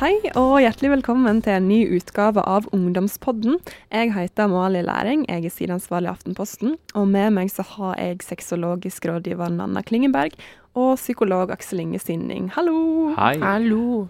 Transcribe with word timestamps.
Hei 0.00 0.14
og 0.32 0.62
hjertelig 0.62 0.94
velkommen 0.94 1.42
til 1.44 1.58
en 1.58 1.66
ny 1.68 1.82
utgave 1.92 2.40
av 2.48 2.64
Ungdomspodden. 2.72 3.58
Jeg 3.92 4.14
heter 4.14 4.46
Amalie 4.46 4.80
Læring, 4.80 5.26
jeg 5.28 5.44
er 5.44 5.52
sideansvarlig 5.52 6.08
i 6.08 6.10
Aftenposten. 6.14 6.78
Og 6.96 7.04
med 7.10 7.34
meg 7.36 7.50
så 7.52 7.60
har 7.74 7.98
jeg 8.00 8.22
sexologisk 8.24 9.04
rådgiver 9.10 9.50
Nanna 9.52 9.82
Klingenberg 9.84 10.32
og 10.72 10.94
psykolog 10.96 11.52
Aksel 11.52 11.82
Inge 11.82 12.00
Sinning. 12.00 12.46
Hallo! 12.54 13.10
Hei. 13.18 13.34
Hallo. 13.42 14.06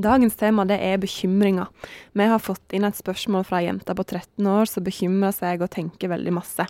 Dagens 0.00 0.40
tema 0.40 0.64
det 0.64 0.78
er 0.80 0.96
bekymringer. 1.02 1.68
Vi 2.16 2.28
har 2.30 2.40
fått 2.40 2.72
inn 2.72 2.88
et 2.88 2.96
spørsmål 2.96 3.44
fra 3.44 3.58
ei 3.60 3.66
jente 3.66 3.92
på 3.92 4.06
13 4.06 4.48
år 4.48 4.70
som 4.72 4.86
bekymrer 4.86 5.34
seg 5.36 5.60
og 5.60 5.68
tenker 5.74 6.14
veldig 6.14 6.32
masse. 6.38 6.64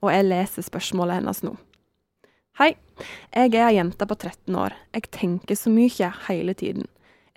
Og 0.00 0.08
jeg 0.14 0.24
leser 0.24 0.64
spørsmålet 0.64 1.20
hennes 1.20 1.42
nå. 1.44 1.52
Hei, 2.62 2.70
jeg 3.36 3.52
er 3.52 3.66
ei 3.66 3.76
jente 3.76 4.08
på 4.08 4.16
13 4.16 4.56
år. 4.56 4.78
Jeg 4.96 5.12
tenker 5.18 5.60
så 5.60 5.74
mye 5.74 6.10
hele 6.30 6.56
tiden. 6.56 6.88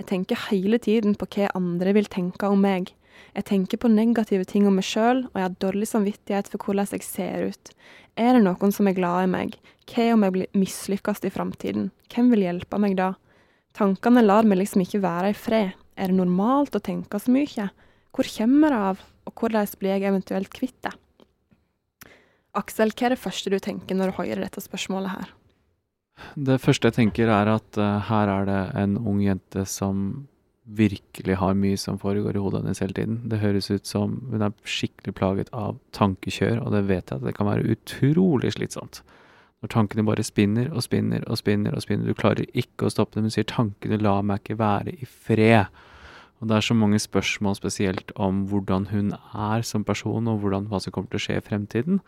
Jeg 0.02 0.09
tenker 0.09 0.39
hele 0.49 0.79
tiden 0.81 1.15
på 1.15 1.27
hva 1.35 1.52
andre 1.57 1.93
vil 1.95 2.09
tenke 2.11 2.49
om 2.49 2.63
meg. 2.65 2.91
Jeg 3.34 3.45
tenker 3.49 3.79
på 3.81 3.91
negative 3.91 4.45
ting 4.49 4.65
om 4.70 4.75
meg 4.77 4.85
sjøl, 4.88 5.23
og 5.29 5.38
jeg 5.38 5.45
har 5.45 5.59
dårlig 5.61 5.89
samvittighet 5.89 6.49
for 6.49 6.65
hvordan 6.65 6.89
jeg 6.93 7.05
ser 7.05 7.45
ut. 7.53 7.73
Er 8.17 8.35
det 8.35 8.43
noen 8.45 8.73
som 8.73 8.89
er 8.89 8.98
glad 8.98 9.27
i 9.27 9.31
meg? 9.31 9.55
Hva 9.89 10.09
om 10.13 10.25
jeg 10.25 10.35
blir 10.35 10.57
mislykkes 10.57 11.23
i 11.25 11.31
framtiden? 11.34 11.91
Hvem 12.13 12.34
vil 12.34 12.45
hjelpe 12.45 12.79
meg 12.81 12.98
da? 12.99 13.13
Tankene 13.77 14.21
lar 14.25 14.45
meg 14.45 14.61
liksom 14.61 14.84
ikke 14.85 15.01
være 15.01 15.34
i 15.34 15.37
fred. 15.37 15.71
Er 15.98 16.09
det 16.09 16.17
normalt 16.17 16.75
å 16.77 16.81
tenke 16.81 17.21
så 17.21 17.34
mye? 17.34 17.70
Hvor 18.13 18.29
kommer 18.37 18.73
det 18.73 18.81
av, 18.89 19.05
og 19.25 19.39
hvordan 19.39 19.77
blir 19.79 19.95
jeg 19.95 20.09
eventuelt 20.09 20.53
kvitt 20.53 20.77
det? 20.85 20.93
Aksel, 22.53 22.93
hva 22.93 23.07
er 23.07 23.15
det 23.15 23.21
første 23.21 23.49
du 23.49 23.57
tenker 23.57 23.98
når 23.98 24.12
du 24.12 24.20
hører 24.20 24.43
dette 24.46 24.62
spørsmålet 24.62 25.15
her? 25.15 25.34
Det 26.35 26.59
første 26.61 26.89
jeg 26.89 26.97
tenker 26.97 27.29
er 27.29 27.49
at 27.51 27.79
uh, 27.79 27.99
her 28.09 28.29
er 28.29 28.45
det 28.49 28.61
en 28.79 28.97
ung 28.97 29.21
jente 29.23 29.65
som 29.69 30.27
virkelig 30.63 31.35
har 31.41 31.57
mye 31.59 31.77
som 31.77 31.99
foregår 31.99 32.37
i 32.37 32.41
hodet 32.41 32.61
hennes 32.63 32.79
hele 32.79 32.95
tiden. 32.95 33.17
Det 33.29 33.41
høres 33.41 33.69
ut 33.71 33.87
som 33.87 34.15
hun 34.31 34.45
er 34.45 34.53
skikkelig 34.63 35.13
plaget 35.17 35.51
av 35.51 35.77
tankekjør, 35.95 36.61
og 36.63 36.71
det 36.71 36.85
vet 36.87 37.11
jeg 37.11 37.19
at 37.19 37.25
det 37.27 37.35
kan 37.35 37.49
være 37.49 37.75
utrolig 37.75 38.53
slitsomt. 38.55 39.01
Når 39.63 39.71
tankene 39.71 40.05
bare 40.07 40.23
spinner 40.23 40.71
og 40.71 40.84
spinner 40.84 41.23
og 41.31 41.39
spinner 41.39 41.75
og 41.75 41.84
spinner. 41.84 42.07
Du 42.07 42.19
klarer 42.19 42.47
ikke 42.51 42.87
å 42.87 42.91
stoppe 42.91 43.15
dem. 43.15 43.27
Hun 43.27 43.35
sier 43.35 43.47
'tankene 43.47 44.01
lar 44.01 44.23
meg 44.23 44.41
ikke 44.41 44.59
være 44.59 44.91
i 44.91 45.07
fred'. 45.07 45.71
Og 46.41 46.49
det 46.49 46.57
er 46.57 46.65
så 46.67 46.75
mange 46.75 46.99
spørsmål 46.99 47.55
spesielt 47.55 48.11
om 48.15 48.43
hvordan 48.51 48.87
hun 48.91 49.13
er 49.34 49.61
som 49.61 49.84
person, 49.84 50.27
og 50.27 50.39
hvordan, 50.39 50.67
hva 50.67 50.81
som 50.84 50.91
kommer 50.91 51.09
til 51.09 51.21
å 51.21 51.23
skje 51.23 51.37
i 51.37 51.45
fremtiden. 51.47 52.01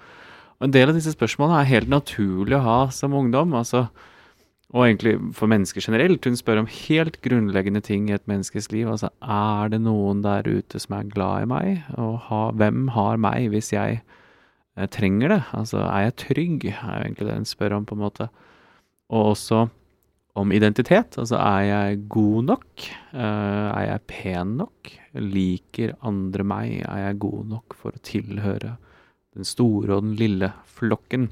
Og 0.59 0.67
en 0.67 0.75
del 0.75 0.91
av 0.91 0.97
disse 0.97 1.13
spørsmålene 1.15 1.61
er 1.61 1.71
helt 1.73 1.91
naturlig 1.91 2.57
å 2.57 2.65
ha 2.65 2.81
som 2.95 3.15
ungdom. 3.17 3.53
altså 3.53 3.87
og 4.75 4.83
egentlig 4.83 5.13
for 5.37 5.47
mennesker 5.47 5.83
generelt. 5.83 6.25
Hun 6.25 6.35
spør 6.35 6.63
om 6.63 6.67
helt 6.67 7.21
grunnleggende 7.23 7.83
ting 7.85 8.09
i 8.09 8.15
et 8.17 8.25
menneskes 8.27 8.71
liv. 8.73 8.89
Altså, 8.91 9.11
er 9.21 9.69
det 9.71 9.79
noen 9.85 10.23
der 10.25 10.47
ute 10.47 10.81
som 10.81 10.97
er 10.97 11.11
glad 11.13 11.45
i 11.45 11.49
meg? 11.51 11.69
Og 12.01 12.17
ha, 12.27 12.41
hvem 12.51 12.89
har 12.95 13.21
meg 13.21 13.47
hvis 13.53 13.71
jeg 13.75 14.01
eh, 14.01 14.89
trenger 14.91 15.31
det? 15.31 15.41
Altså, 15.55 15.85
er 15.85 16.07
jeg 16.07 16.17
trygg? 16.25 16.67
er 16.73 16.97
jo 16.97 17.05
egentlig 17.05 17.29
det 17.29 17.39
hun 17.39 17.47
spør 17.47 17.77
om, 17.77 17.87
på 17.87 17.95
en 17.95 18.03
måte. 18.03 18.29
Og 19.13 19.31
også 19.35 19.67
om 20.35 20.51
identitet. 20.51 21.15
Altså, 21.21 21.39
er 21.39 21.69
jeg 21.69 22.01
god 22.11 22.49
nok? 22.49 22.87
Uh, 23.13 23.71
er 23.71 23.85
jeg 23.93 24.07
pen 24.11 24.57
nok? 24.59 24.91
Liker 25.13 25.95
andre 26.03 26.43
meg? 26.43 26.81
Er 26.83 27.05
jeg 27.05 27.21
god 27.23 27.53
nok 27.53 27.77
for 27.79 27.95
å 27.95 28.03
tilhøre 28.03 28.75
den 29.36 29.47
store 29.47 29.97
og 29.97 30.05
den 30.08 30.16
lille 30.19 30.52
flokken. 30.78 31.30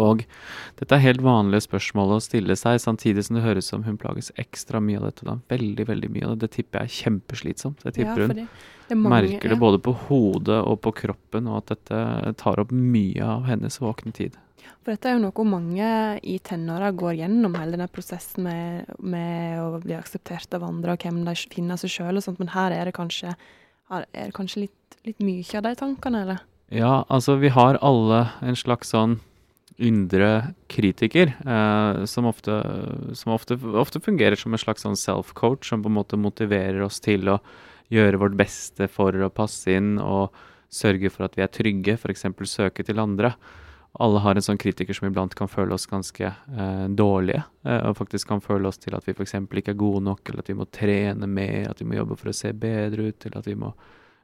Og 0.00 0.22
dette 0.78 0.96
er 0.96 1.04
helt 1.04 1.22
vanlige 1.24 1.66
spørsmål 1.66 2.14
å 2.16 2.20
stille 2.24 2.56
seg, 2.56 2.78
samtidig 2.80 3.26
som 3.26 3.36
det 3.36 3.44
høres 3.44 3.68
som 3.68 3.82
hun 3.84 3.98
plages 4.00 4.32
ekstra 4.40 4.80
mye 4.80 5.00
av 5.00 5.10
dette. 5.10 5.26
Da. 5.28 5.38
Veldig, 5.52 5.86
veldig 5.88 6.12
mye 6.14 6.28
av 6.28 6.36
det. 6.36 6.46
Det 6.46 6.56
tipper 6.56 6.80
jeg 6.80 6.88
er 6.88 7.00
kjempeslitsomt. 7.02 7.84
Jeg 7.84 7.98
tipper 7.98 8.24
Ja, 8.24 8.46
hun 8.92 9.02
mange, 9.02 9.18
merker 9.18 9.52
det 9.52 9.58
ja. 9.58 9.60
både 9.60 9.80
på 9.84 9.94
hodet 10.06 10.60
og 10.68 10.80
på 10.84 10.94
kroppen, 11.04 11.48
og 11.48 11.62
at 11.62 11.74
dette 11.74 12.32
tar 12.40 12.62
opp 12.62 12.72
mye 12.72 13.24
av 13.24 13.46
hennes 13.48 13.78
våkne 13.80 14.12
tid. 14.16 14.38
For 14.82 14.94
dette 14.94 15.10
er 15.10 15.16
jo 15.16 15.22
noe 15.22 15.44
mange 15.46 15.88
i 16.26 16.38
tenåra 16.42 16.90
går 16.96 17.20
gjennom, 17.20 17.54
hele 17.58 17.76
denne 17.76 17.88
prosessen 17.92 18.46
med, 18.46 18.94
med 18.98 19.60
å 19.62 19.80
bli 19.82 19.94
akseptert 19.94 20.54
av 20.56 20.64
andre, 20.66 20.96
og 20.96 21.04
hvem 21.04 21.20
de 21.26 21.34
finner 21.52 21.78
seg 21.80 21.92
sjøl 21.94 22.18
og 22.18 22.24
sånt, 22.24 22.40
men 22.42 22.50
her 22.54 22.74
er 22.74 22.88
det 22.88 22.96
kanskje, 22.96 23.36
er 23.92 24.08
det 24.12 24.32
kanskje 24.36 24.64
litt, 24.66 24.98
litt 25.06 25.22
mye 25.22 25.60
av 25.60 25.68
de 25.68 25.74
tankene, 25.78 26.24
eller? 26.26 26.42
Ja, 26.72 27.02
altså 27.12 27.36
vi 27.36 27.50
har 27.52 27.76
alle 27.84 28.22
en 28.40 28.56
slags 28.56 28.94
sånn 28.94 29.18
indre 29.82 30.54
kritiker, 30.72 31.34
eh, 31.44 32.04
som, 32.08 32.28
ofte, 32.28 32.54
som 33.18 33.34
ofte, 33.34 33.58
ofte 33.76 34.00
fungerer 34.00 34.38
som 34.40 34.54
en 34.54 34.60
slags 34.60 34.84
sånn 34.86 34.96
self-coach, 34.96 35.68
som 35.68 35.82
på 35.84 35.90
en 35.90 35.98
måte 35.98 36.16
motiverer 36.20 36.80
oss 36.86 37.00
til 37.04 37.28
å 37.28 37.38
gjøre 37.92 38.20
vårt 38.22 38.38
beste 38.40 38.88
for 38.88 39.12
å 39.12 39.28
passe 39.32 39.74
inn 39.76 39.98
og 40.00 40.32
sørge 40.72 41.10
for 41.12 41.26
at 41.26 41.36
vi 41.36 41.44
er 41.44 41.52
trygge, 41.52 41.98
f.eks. 41.98 42.24
søke 42.48 42.86
til 42.88 43.02
andre. 43.02 43.34
Alle 44.00 44.22
har 44.24 44.38
en 44.38 44.44
sånn 44.44 44.60
kritiker 44.60 44.96
som 44.96 45.10
iblant 45.10 45.34
kan 45.36 45.50
føle 45.52 45.76
oss 45.76 45.84
ganske 45.90 46.24
eh, 46.24 46.86
dårlige, 46.88 47.42
eh, 47.68 47.82
og 47.90 47.98
faktisk 47.98 48.30
kan 48.30 48.40
føle 48.40 48.70
oss 48.70 48.80
til 48.80 48.96
at 48.96 49.04
vi 49.04 49.12
f.eks. 49.12 49.36
ikke 49.44 49.74
er 49.74 49.82
gode 49.82 50.06
nok, 50.08 50.24
eller 50.24 50.40
at 50.40 50.48
vi 50.48 50.56
må 50.56 50.68
trene 50.72 51.28
mer, 51.28 51.68
at 51.68 51.84
vi 51.84 51.90
må 51.90 52.00
jobbe 52.00 52.16
for 52.16 52.32
å 52.32 52.36
se 52.36 52.54
bedre 52.56 53.10
ut, 53.10 53.28
eller 53.28 53.42
at 53.42 53.50
vi 53.50 53.58
må 53.60 53.74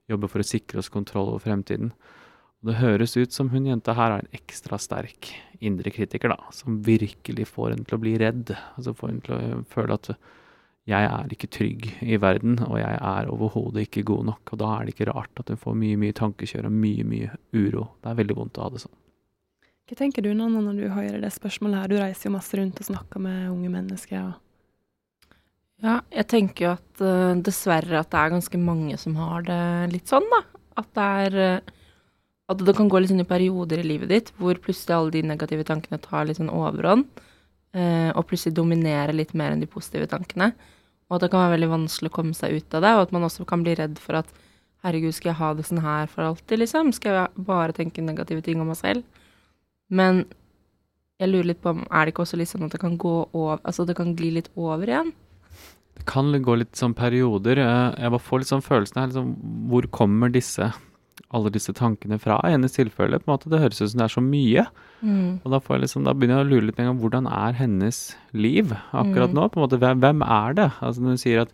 jobbe 0.09 0.33
for 0.33 0.41
å 0.41 0.49
sikre 0.49 0.81
oss 0.81 0.89
kontroll 0.89 1.35
over 1.35 1.45
fremtiden. 1.45 1.93
Det 2.67 2.75
høres 2.81 3.15
ut 3.15 3.35
som 3.35 3.53
hun 3.53 3.69
jenta 3.69 3.95
her 3.95 4.17
har 4.17 4.25
en 4.25 4.35
ekstra 4.35 4.81
sterk 4.83 5.31
indre 5.63 5.91
kritiker, 5.95 6.33
da, 6.33 6.51
som 6.55 6.81
virkelig 6.87 7.47
får 7.51 7.73
henne 7.73 7.87
til 7.87 7.99
å 7.99 8.03
bli 8.03 8.17
redd. 8.19 8.51
Altså 8.77 8.95
får 8.99 9.13
henne 9.13 9.27
til 9.27 9.37
å 9.37 9.63
føle 9.71 9.99
at 9.99 10.11
jeg 10.89 11.05
er 11.05 11.35
ikke 11.35 11.51
trygg 11.53 11.87
i 12.01 12.17
verden, 12.21 12.57
og 12.65 12.79
jeg 12.81 12.97
er 12.97 13.29
overhodet 13.29 13.85
ikke 13.87 14.07
god 14.09 14.31
nok. 14.31 14.55
Og 14.55 14.63
da 14.63 14.71
er 14.75 14.87
det 14.87 14.95
ikke 14.95 15.11
rart 15.11 15.43
at 15.43 15.53
hun 15.53 15.61
får 15.61 15.77
mye, 15.77 15.99
mye 16.01 16.17
tankekjør 16.17 16.71
og 16.71 16.75
mye, 16.75 17.05
mye 17.07 17.31
uro. 17.53 17.85
Det 18.01 18.11
er 18.11 18.19
veldig 18.23 18.39
vondt 18.39 18.59
å 18.59 18.67
ha 18.67 18.73
det 18.75 18.83
sånn. 18.87 18.97
Hva 19.89 19.97
tenker 19.97 20.25
du 20.25 20.33
Nanna, 20.33 20.61
når 20.65 20.81
du 20.81 20.87
hører 20.93 21.23
det 21.23 21.33
spørsmålet 21.33 21.83
her? 21.83 21.93
Du 21.93 22.01
reiser 22.01 22.29
jo 22.29 22.35
masse 22.35 22.57
rundt 22.59 22.81
og 22.81 22.89
snakker 22.89 23.23
med 23.25 23.49
unge 23.53 23.71
mennesker. 23.73 24.33
Og... 24.33 25.37
Ja, 25.85 26.01
jeg 26.13 26.29
tenker 26.33 26.65
jo 26.65 26.73
at 26.75 27.05
uh, 27.05 27.39
dessverre 27.45 28.03
at 28.03 28.11
det 28.13 28.21
er 28.21 28.35
ganske 28.35 28.61
mange 28.61 28.99
som 29.01 29.17
har 29.21 29.47
det 29.47 29.63
litt 29.95 30.11
sånn, 30.11 30.27
da. 30.33 30.43
At 30.81 30.91
det 30.97 31.09
er 31.29 31.39
uh, 31.39 31.75
At 32.49 32.65
det 32.65 32.75
kan 32.77 32.89
gå 32.89 33.01
litt 33.01 33.13
sånn 33.13 33.25
i 33.25 33.29
perioder 33.29 33.83
i 33.83 33.87
livet 33.87 34.09
ditt 34.09 34.33
hvor 34.41 34.57
plutselig 34.63 34.97
alle 34.97 35.13
de 35.13 35.23
negative 35.29 35.67
tankene 35.69 36.01
tar 36.01 36.25
litt 36.29 36.41
sånn 36.41 36.53
overhånd, 36.53 37.05
uh, 37.77 38.11
og 38.17 38.25
plutselig 38.31 38.57
dominerer 38.57 39.13
litt 39.17 39.35
mer 39.37 39.53
enn 39.53 39.61
de 39.65 39.69
positive 39.69 40.09
tankene. 40.09 40.55
Og 41.09 41.17
at 41.17 41.25
det 41.25 41.31
kan 41.33 41.45
være 41.45 41.57
veldig 41.57 41.71
vanskelig 41.75 42.13
å 42.13 42.17
komme 42.19 42.37
seg 42.37 42.57
ut 42.57 42.77
av 42.77 42.85
det, 42.85 42.95
og 42.97 43.07
at 43.07 43.15
man 43.17 43.27
også 43.29 43.47
kan 43.49 43.65
bli 43.65 43.77
redd 43.77 44.01
for 44.01 44.21
at 44.21 44.33
herregud, 44.87 45.15
skal 45.17 45.33
jeg 45.33 45.41
ha 45.41 45.53
det 45.59 45.67
sånn 45.67 45.83
her 45.83 46.11
for 46.11 46.25
alltid, 46.25 46.61
liksom? 46.63 46.93
Skal 46.97 47.17
jeg 47.17 47.47
bare 47.49 47.75
tenke 47.77 48.05
negative 48.05 48.45
ting 48.47 48.61
om 48.63 48.71
meg 48.71 48.79
selv? 48.81 49.05
Men 49.89 50.27
jeg 51.19 51.33
lurer 51.33 51.51
litt 51.51 51.63
på 51.65 51.73
om 51.75 51.87
er 51.89 52.07
det 52.07 52.15
ikke 52.15 52.25
også 52.27 52.39
litt 52.39 52.51
sånn 52.51 52.69
at 52.69 52.75
det 52.77 52.79
kan 52.83 52.95
gå 53.01 53.15
over 53.35 53.59
Altså 53.67 53.87
det 53.89 53.97
kan 53.99 54.13
gli 54.15 54.31
litt 54.37 54.51
over 54.55 54.87
igjen? 54.87 55.09
Det 55.99 56.05
kan 56.07 56.31
gå 56.31 56.55
litt 56.61 56.79
sånn 56.79 56.95
perioder. 56.95 57.59
Eh, 57.59 58.05
Jeg 58.05 58.13
bare 58.15 58.23
får 58.23 58.43
litt 58.45 58.53
sånn 58.53 58.63
følelsen 58.63 59.01
her, 59.01 59.09
liksom, 59.11 59.33
hvor 59.73 59.89
kommer 59.91 60.31
disse 60.31 60.71
alle 61.35 61.51
disse 61.53 61.73
tankene 61.77 62.17
fra? 62.21 62.39
I 62.49 62.55
hennes 62.55 62.73
tilfelle, 62.73 63.19
på 63.21 63.29
en 63.29 63.35
måte, 63.35 63.51
det 63.53 63.61
høres 63.61 63.81
ut 63.83 63.91
som 63.93 63.99
det 64.01 64.07
er 64.07 64.15
så 64.15 64.23
mye. 64.25 64.65
Mm. 65.05 65.41
Og 65.45 65.51
da, 65.53 65.59
får 65.61 65.77
jeg 65.77 65.83
liksom, 65.87 66.05
da 66.09 66.15
begynner 66.17 66.41
jeg 66.41 66.47
å 66.47 66.51
lure 66.55 66.67
litt 66.69 66.77
på 66.79 66.87
hvordan 67.03 67.27
er 67.31 67.53
hennes 67.59 67.99
liv 68.33 68.73
akkurat 68.93 69.31
Mm. 69.31 69.35
nå? 69.37 69.49
på 69.53 69.61
en 69.61 69.65
måte, 69.69 69.79
hvem, 69.83 70.01
hvem 70.01 70.23
er 70.25 70.55
det? 70.55 70.71
Altså 70.81 71.01
Når 71.05 71.09
hun 71.15 71.23
sier 71.25 71.41
at 71.43 71.53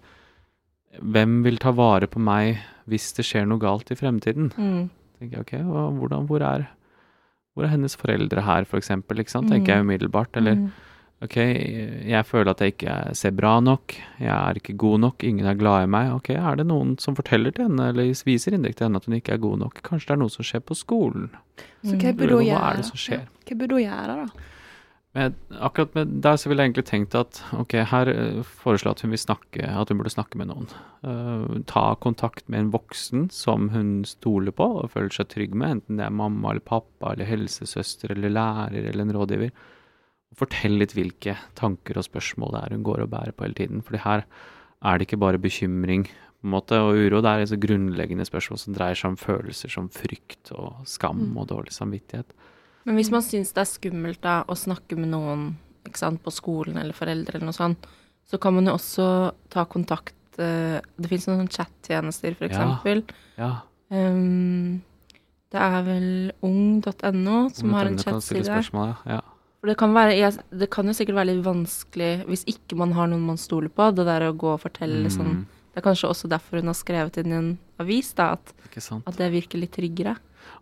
hvem 1.03 1.43
vil 1.43 1.59
ta 1.59 1.73
vare 1.75 2.07
på 2.07 2.21
meg 2.23 2.61
hvis 2.87 3.13
det 3.17 3.25
skjer 3.27 3.47
noe 3.51 3.59
galt 3.59 3.91
i 3.91 3.97
fremtiden? 3.99 4.53
Mm. 4.57 4.91
tenker 5.19 5.37
jeg, 5.39 5.41
ok, 5.41 5.53
hvordan, 5.99 6.27
hvor, 6.29 6.43
er, 6.43 6.69
hvor 7.55 7.65
er 7.65 7.73
hennes 7.75 7.97
foreldre 7.97 8.43
her, 8.43 8.65
for 8.65 8.79
eksempel? 8.79 9.19
Ikke 9.19 9.31
sant? 9.31 9.49
tenker 9.51 9.75
jeg 9.75 9.87
umiddelbart. 9.87 10.37
Eller 10.37 10.55
Mm. 10.55 10.71
Ok, 11.23 11.37
jeg 12.09 12.27
føler 12.27 12.51
at 12.51 12.61
jeg 12.61 12.75
ikke 12.75 12.95
ser 13.15 13.31
bra 13.33 13.61
nok, 13.61 13.95
jeg 14.21 14.29
er 14.35 14.55
ikke 14.61 14.77
god 14.77 15.01
nok, 15.01 15.23
ingen 15.25 15.47
er 15.47 15.55
glad 15.55 15.85
i 15.85 15.91
meg. 15.91 16.11
Ok, 16.13 16.31
er 16.31 16.57
det 16.57 16.67
noen 16.67 16.97
som 16.99 17.15
forteller 17.17 17.55
til 17.55 17.69
henne, 17.69 17.91
eller 17.93 18.11
viser 18.27 18.53
indirekte 18.57 18.83
til 18.83 18.89
henne 18.89 18.97
at 19.03 19.07
hun 19.07 19.15
ikke 19.21 19.33
er 19.37 19.45
god 19.45 19.59
nok? 19.63 19.83
Kanskje 19.87 20.11
det 20.11 20.17
er 20.17 20.23
noe 20.25 20.31
som 20.35 20.45
skjer 20.45 20.61
på 20.65 20.75
skolen? 20.77 21.31
Så 21.85 21.95
hva 21.97 22.11
Mm. 22.13 22.17
burde 22.19 22.35
hun 22.35 22.45
Hva 22.45 22.51
gjøre? 22.51 22.73
er 22.73 22.77
det 22.77 22.85
som 22.91 22.97
skjer? 22.97 23.25
Hva 23.47 23.59
burde 23.59 23.73
hun 23.79 23.85
gjøre, 23.85 24.17
da? 24.25 24.51
Men 25.15 25.35
akkurat 25.63 25.95
med 25.95 26.21
der 26.23 26.35
så 26.37 26.49
ville 26.49 26.59
jeg 26.65 26.73
egentlig 26.73 26.87
tenkt 26.91 27.15
at 27.15 27.41
ok, 27.55 27.73
her 27.87 28.09
eh, 28.09 28.43
foreslår 28.43 28.89
jeg 28.91 28.97
at 28.97 29.03
hun 29.03 29.11
vil 29.15 29.19
snakke, 29.23 29.63
at 29.63 29.89
hun 29.89 29.99
burde 30.01 30.11
snakke 30.11 30.35
med 30.37 30.49
noen. 30.51 30.67
Uh, 31.07 31.61
ta 31.71 31.95
kontakt 31.95 32.49
med 32.49 32.59
en 32.59 32.71
voksen 32.73 33.31
som 33.31 33.69
hun 33.71 34.03
stoler 34.05 34.51
på 34.51 34.67
og 34.83 34.91
føler 34.91 35.11
seg 35.15 35.29
trygg 35.31 35.55
med, 35.55 35.71
enten 35.71 35.97
det 36.01 36.07
er 36.09 36.11
mamma 36.11 36.51
eller 36.51 36.61
pappa 36.67 37.13
eller 37.13 37.25
helsesøster 37.31 38.11
eller 38.11 38.29
lærer 38.35 38.89
eller 38.91 39.05
en 39.07 39.13
rådgiver. 39.15 39.51
Fortell 40.35 40.79
litt 40.81 40.95
hvilke 40.97 41.37
tanker 41.55 41.99
og 42.01 42.05
spørsmål 42.07 42.53
det 42.57 42.63
er 42.65 42.75
hun 42.77 42.85
går 42.87 43.03
og 43.05 43.11
bærer 43.13 43.33
på 43.37 43.45
hele 43.47 43.55
tiden. 43.55 43.83
Fordi 43.87 44.01
her 44.05 44.25
er 44.85 44.99
det 44.99 45.07
ikke 45.09 45.21
bare 45.23 45.39
bekymring 45.39 46.05
på 46.09 46.45
en 46.49 46.51
måte, 46.53 46.77
og 46.77 46.93
uro, 46.99 47.21
det 47.23 47.31
er 47.31 47.45
altså 47.47 47.57
grunnleggende 47.61 48.27
spørsmål 48.29 48.59
som 48.61 48.75
dreier 48.77 48.99
seg 48.99 49.15
om 49.15 49.17
følelser 49.17 49.71
som 49.73 49.89
frykt 49.89 50.51
og 50.53 50.83
skam 50.85 51.23
Mm. 51.31 51.37
og 51.39 51.47
dårlig 51.49 51.73
samvittighet. 51.73 52.27
Men 52.85 52.97
hvis 52.97 53.11
man 53.11 53.23
syns 53.23 53.53
det 53.55 53.63
er 53.63 53.71
skummelt 53.71 54.21
da, 54.21 54.43
å 54.45 54.53
snakke 54.55 54.97
med 54.99 55.09
noen 55.09 55.57
sant, 55.95 56.23
på 56.23 56.31
skolen 56.31 56.77
eller 56.77 56.93
foreldre 56.93 57.35
eller 57.39 57.47
noe 57.47 57.57
sånt, 57.57 57.87
så 58.29 58.39
kan 58.41 58.55
man 58.55 58.67
jo 58.67 58.73
også 58.75 59.33
ta 59.49 59.65
kontakt 59.65 60.15
eh, 60.39 60.81
det 60.99 61.09
finnes 61.09 61.29
noen 61.29 61.49
chat-tjenester, 61.49 62.35
for 62.37 62.49
Ja. 62.51 63.05
Ja. 63.39 63.61
Um, 63.91 64.83
det 65.53 65.61
er 65.61 65.83
vel 65.87 66.33
ung.no 66.43 67.49
som 67.55 67.73
har 67.73 67.87
en 67.87 67.99
chatside. 67.99 68.45
ja. 69.07 69.21
For 69.65 69.71
det 69.73 69.79
kan, 69.81 69.95
være, 69.97 70.13
jeg, 70.19 70.35
det 70.61 70.67
kan 70.69 70.85
jo 70.85 70.93
sikkert 70.93 71.17
være 71.17 71.31
litt 71.31 71.45
vanskelig 71.47 72.27
hvis 72.29 72.43
ikke 72.53 72.77
man 72.77 72.91
har 72.93 73.07
noen 73.09 73.23
man 73.31 73.39
stoler 73.41 73.71
på, 73.73 73.87
det 73.97 74.05
der 74.05 74.27
å 74.29 74.35
gå 74.37 74.51
og 74.53 74.61
fortelle 74.61 75.09
sånn 75.09 75.31
Mm, 75.39 75.47
Det 75.73 75.81
er 75.81 75.87
kanskje 75.89 76.11
også 76.13 76.29
derfor 76.29 76.61
hun 76.61 76.69
har 76.69 76.77
skrevet 76.77 77.17
inn 77.19 77.33
i 77.33 77.35
en 77.39 77.49
avis, 77.81 78.13
da, 78.15 78.33
at, 78.37 78.53
at 79.09 79.17
det 79.17 79.31
virker 79.33 79.59
litt 79.59 79.73
tryggere. 79.73 80.13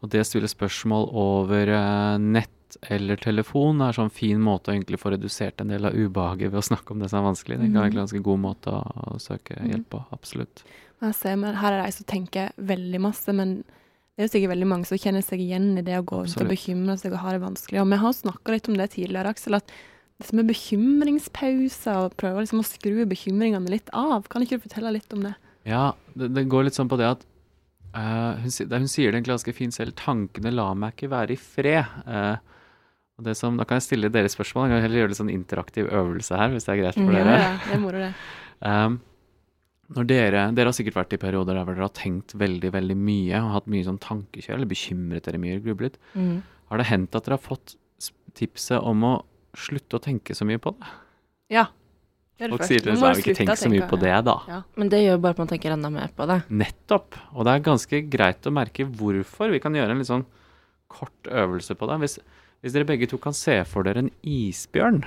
Og 0.01 0.09
det 0.09 0.23
å 0.23 0.25
stille 0.25 0.49
spørsmål 0.49 1.11
over 1.13 1.69
uh, 1.75 2.17
nett 2.23 2.79
eller 2.89 3.17
telefon 3.21 3.83
er 3.85 3.93
sånn 3.93 4.09
fin 4.15 4.39
måte 4.41 4.71
å 4.71 4.75
egentlig 4.77 4.97
få 5.03 5.11
redusert 5.13 5.61
en 5.61 5.69
del 5.75 5.85
av 5.85 5.93
ubehaget 5.99 6.49
ved 6.55 6.63
å 6.63 6.65
snakke 6.65 6.95
om 6.95 7.03
det 7.03 7.11
som 7.11 7.19
er 7.21 7.27
vanskelig. 7.29 7.59
Det 7.59 7.67
er 7.67 7.69
Mhm. 7.69 7.77
egentlig 7.83 7.99
en 7.99 8.07
ganske 8.07 8.23
god 8.23 8.41
måte 8.41 8.71
å, 8.73 8.81
å 9.13 9.19
søke 9.21 9.59
Mhm. 9.61 9.69
hjelp 9.75 9.91
på, 9.91 10.05
absolutt. 10.13 10.63
Jeg 11.03 11.15
ser, 11.15 11.37
men 11.37 11.55
her 11.57 11.73
er 11.73 11.85
jeg 11.85 11.95
som 11.95 12.07
tenker 12.07 12.53
veldig 12.57 13.01
masse, 13.01 13.29
men 13.35 13.65
det 14.13 14.21
er 14.21 14.29
jo 14.29 14.33
sikkert 14.35 14.53
veldig 14.53 14.69
mange 14.69 14.89
som 14.89 15.01
kjenner 15.01 15.25
seg 15.25 15.41
igjen 15.41 15.71
i 15.81 15.85
det 15.87 15.97
å 15.97 16.05
gå 16.05 16.19
rundt 16.21 16.43
og 16.45 16.51
bekymre 16.51 16.99
seg 17.01 17.15
og 17.15 17.23
ha 17.23 17.33
det 17.33 17.41
vanskelig. 17.47 17.81
Og 17.81 17.89
vi 17.89 17.99
har 18.03 18.13
snakka 18.19 18.53
litt 18.53 18.69
om 18.69 18.77
det 18.77 18.91
tidligere, 18.93 19.33
Aksel, 19.33 19.57
at 19.57 19.73
det 20.21 20.37
med 20.37 20.51
bekymringspauser 20.53 22.05
og 22.05 22.17
prøve 22.21 22.45
liksom 22.45 22.61
å 22.61 22.67
skru 22.67 23.03
bekymringene 23.09 23.73
litt 23.73 23.89
av. 23.97 24.29
Kan 24.31 24.45
ikke 24.45 24.61
du 24.61 24.67
fortelle 24.67 24.93
litt 24.99 25.17
om 25.17 25.25
det? 25.25 25.33
Ja, 25.67 25.95
det, 26.13 26.29
det 26.37 26.45
går 26.53 26.69
litt 26.69 26.77
sånn 26.77 26.91
på 26.93 26.99
det 27.01 27.09
at 27.09 27.25
uh, 27.97 28.39
hun, 28.43 28.53
hun 28.53 28.91
sier 28.91 29.09
det 29.11 29.17
egentlig 29.17 29.33
ganske 29.33 29.55
fint 29.57 29.75
selv. 29.75 29.97
Tankene 29.99 30.53
lar 30.55 30.77
meg 30.79 30.95
ikke 30.95 31.11
være 31.15 31.35
i 31.35 31.41
fred. 31.41 31.97
Uh, 32.07 32.37
og 33.19 33.27
det 33.27 33.35
som, 33.39 33.57
da 33.59 33.67
kan 33.69 33.81
jeg 33.81 33.89
stille 33.89 34.13
dere 34.13 34.31
spørsmål. 34.31 34.69
Jeg 34.69 34.77
kan 34.77 34.85
heller 34.87 35.03
gjøre 35.03 35.15
litt 35.15 35.23
sånn 35.23 35.33
interaktiv 35.33 35.89
øvelse 35.89 36.39
her, 36.39 36.53
hvis 36.53 36.69
det 36.69 36.75
er 36.77 36.83
greit 36.85 37.01
for 37.01 37.17
dere. 37.17 37.41
Ja, 37.41 37.51
det 37.65 37.77
er 37.79 37.83
moro, 37.87 38.05
det. 38.07 38.13
Um, 38.63 39.01
når 39.97 40.07
dere, 40.09 40.43
dere 40.57 40.71
har 40.71 40.77
sikkert 40.77 40.97
vært 41.01 41.13
i 41.17 41.21
perioder 41.21 41.59
der 41.59 41.69
dere 41.69 41.85
har 41.87 41.93
tenkt 41.97 42.35
veldig 42.39 42.71
veldig 42.75 42.97
mye 42.97 43.43
og 43.43 43.53
hatt 43.59 43.69
mye 43.73 43.85
sånn 43.87 44.01
tankekjør, 44.03 44.57
eller 44.57 44.71
bekymret 44.71 45.27
dere 45.29 45.41
mye, 45.43 45.61
grublet. 45.65 45.99
Mm. 46.15 46.41
Har 46.73 46.81
det 46.81 46.89
hendt 46.89 47.15
at 47.19 47.27
dere 47.29 47.37
har 47.39 47.45
fått 47.45 47.77
tipset 48.39 48.81
om 48.81 49.05
å 49.05 49.13
slutte 49.59 49.99
å 49.99 50.03
tenke 50.03 50.35
så 50.35 50.47
mye 50.49 50.61
på 50.63 50.73
det? 50.79 50.91
Ja. 51.53 51.67
Det 52.41 52.49
Folk 52.49 52.65
sier 52.65 52.81
til 52.81 52.95
dere 52.95 53.03
har 53.05 53.15
så 53.15 53.21
ikke 53.23 53.37
tenkt 53.37 53.61
så 53.61 53.69
mye 53.71 53.87
på 53.91 53.99
det, 54.01 54.15
da. 54.27 54.37
Ja. 54.49 54.61
Men 54.81 54.89
det 54.91 55.03
gjør 55.05 55.21
bare 55.23 55.37
at 55.37 55.43
man 55.45 55.51
tenker 55.51 55.75
enda 55.75 55.91
mer 55.93 56.15
på 56.17 56.27
det. 56.31 56.39
Nettopp. 56.49 57.19
Og 57.37 57.45
det 57.47 57.53
er 57.53 57.67
ganske 57.69 58.01
greit 58.11 58.49
å 58.49 58.55
merke 58.57 58.87
hvorfor. 58.89 59.53
Vi 59.53 59.61
kan 59.63 59.77
gjøre 59.77 59.93
en 59.95 60.01
litt 60.01 60.09
sånn 60.11 60.25
kort 60.91 61.29
øvelse 61.29 61.77
på 61.79 61.87
det. 61.91 62.01
Hvis, 62.03 62.17
hvis 62.65 62.75
dere 62.75 62.89
begge 62.89 63.07
to 63.13 63.21
kan 63.21 63.37
se 63.37 63.61
for 63.69 63.85
dere 63.87 64.07
en 64.07 64.15
isbjørn, 64.25 65.05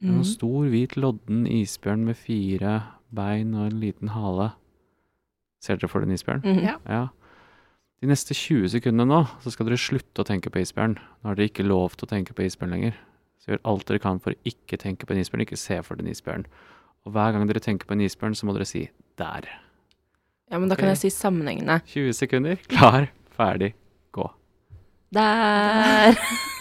Mm. 0.00 0.14
en 0.16 0.24
stor, 0.24 0.62
hvit, 0.72 0.94
lodden 0.96 1.42
isbjørn 1.44 2.06
med 2.06 2.16
fire 2.16 2.70
bein 3.14 3.54
og 3.54 3.68
en 3.68 3.80
liten 3.82 4.12
hale. 4.14 4.52
Ser 5.60 5.76
dere 5.76 5.90
for 5.90 6.00
dere 6.00 6.10
en 6.10 6.16
isbjørn? 6.18 6.44
Mm 6.44 6.60
Ja. 6.64 6.76
Ja. 6.88 7.06
De 8.00 8.08
neste 8.08 8.32
20 8.32 8.70
sekundene 8.72 9.04
nå, 9.04 9.20
så 9.44 9.52
skal 9.52 9.68
dere 9.68 9.76
slutte 9.76 10.22
å 10.22 10.24
tenke 10.24 10.48
på 10.48 10.62
isbjørn. 10.62 10.96
Nå 10.96 11.28
har 11.28 11.36
dere 11.36 11.50
ikke 11.50 11.66
lov 11.66 11.98
til 11.98 12.06
å 12.06 12.12
tenke 12.14 12.32
på 12.32 12.46
isbjørn 12.46 12.72
lenger. 12.72 12.94
Så 13.40 13.52
gjør 13.52 13.60
alt 13.68 13.86
dere 13.88 14.00
kan 14.00 14.20
for 14.24 14.32
å 14.32 14.40
ikke 14.48 14.78
tenke 14.80 15.04
på 15.04 15.12
en 15.12 15.20
isbjørn, 15.20 15.44
ikke 15.44 15.60
se 15.60 15.76
for 15.84 15.96
dere 15.96 16.08
en 16.08 16.14
isbjørn. 16.14 16.46
Og 17.04 17.12
hver 17.12 17.34
gang 17.34 17.44
dere 17.48 17.60
tenker 17.60 17.88
på 17.88 17.96
en 17.96 18.04
isbjørn, 18.06 18.36
så 18.36 18.48
må 18.48 18.56
dere 18.56 18.68
si 18.68 18.88
'der'. 19.20 19.48
Ja, 20.50 20.58
men 20.58 20.68
da 20.68 20.76
kan 20.76 20.88
jeg 20.88 20.98
si 20.98 21.10
sammenhengende. 21.10 21.80
20 21.86 22.12
sekunder, 22.12 22.56
klar, 22.68 23.10
ferdig. 23.36 23.74
Der! 25.14 26.14